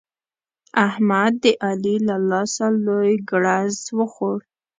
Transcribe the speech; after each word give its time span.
احمد 0.87 1.33
د 1.43 1.45
علي 1.65 1.95
له 2.07 2.15
لاسه 2.29 2.65
لوی 2.85 3.11
ګړز 3.29 3.75
وخوړ. 3.97 4.37